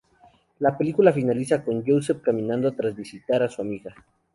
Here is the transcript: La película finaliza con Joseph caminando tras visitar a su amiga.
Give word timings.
La 0.57 0.75
película 0.79 1.13
finaliza 1.13 1.63
con 1.63 1.85
Joseph 1.85 2.23
caminando 2.23 2.71
tras 2.73 2.95
visitar 2.95 3.43
a 3.43 3.49
su 3.51 3.61
amiga. 3.61 3.93